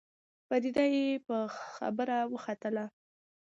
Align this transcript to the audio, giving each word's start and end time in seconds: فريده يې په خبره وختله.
فريده 0.49 0.85
يې 0.95 1.07
په 1.27 1.37
خبره 1.73 2.17
وختله. 2.33 2.85